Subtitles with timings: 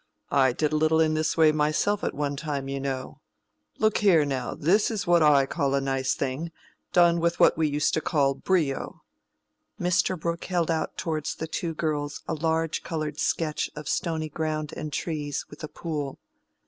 [0.31, 3.19] I did a little in this way myself at one time, you know.
[3.77, 6.51] Look here, now; this is what I call a nice thing,
[6.91, 9.03] done with what we used to call brio."
[9.79, 10.19] Mr.
[10.19, 14.91] Brooke held out towards the two girls a large colored sketch of stony ground and
[14.91, 16.17] trees, with a pool.